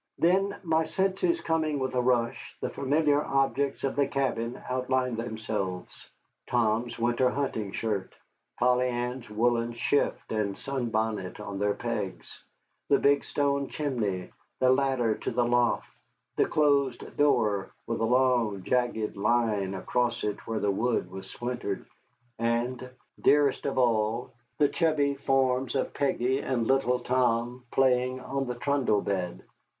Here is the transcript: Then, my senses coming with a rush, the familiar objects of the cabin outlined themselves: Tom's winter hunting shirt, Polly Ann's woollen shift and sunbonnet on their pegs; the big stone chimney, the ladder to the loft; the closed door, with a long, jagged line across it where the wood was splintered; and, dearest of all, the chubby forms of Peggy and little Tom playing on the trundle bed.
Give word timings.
Then, 0.17 0.59
my 0.63 0.85
senses 0.85 1.41
coming 1.41 1.77
with 1.77 1.93
a 1.93 2.01
rush, 2.01 2.57
the 2.59 2.71
familiar 2.71 3.23
objects 3.23 3.83
of 3.83 3.95
the 3.95 4.07
cabin 4.07 4.59
outlined 4.67 5.17
themselves: 5.17 6.09
Tom's 6.47 6.97
winter 6.97 7.29
hunting 7.29 7.71
shirt, 7.71 8.11
Polly 8.57 8.89
Ann's 8.89 9.29
woollen 9.29 9.73
shift 9.73 10.31
and 10.31 10.57
sunbonnet 10.57 11.39
on 11.39 11.59
their 11.59 11.75
pegs; 11.75 12.43
the 12.89 12.97
big 12.97 13.23
stone 13.23 13.67
chimney, 13.69 14.31
the 14.59 14.71
ladder 14.71 15.13
to 15.19 15.29
the 15.29 15.45
loft; 15.45 15.85
the 16.35 16.47
closed 16.47 17.15
door, 17.15 17.69
with 17.85 17.99
a 17.99 18.03
long, 18.03 18.63
jagged 18.63 19.15
line 19.15 19.75
across 19.75 20.23
it 20.23 20.47
where 20.47 20.59
the 20.59 20.71
wood 20.71 21.11
was 21.11 21.29
splintered; 21.29 21.85
and, 22.39 22.89
dearest 23.21 23.67
of 23.67 23.77
all, 23.77 24.31
the 24.57 24.67
chubby 24.67 25.13
forms 25.13 25.75
of 25.75 25.93
Peggy 25.93 26.39
and 26.39 26.65
little 26.65 27.01
Tom 27.01 27.63
playing 27.69 28.19
on 28.19 28.47
the 28.47 28.55
trundle 28.55 29.01
bed. 29.01 29.43